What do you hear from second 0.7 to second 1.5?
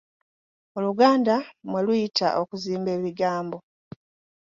Oluganda